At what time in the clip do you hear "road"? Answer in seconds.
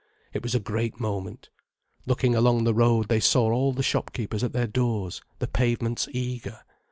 2.73-3.07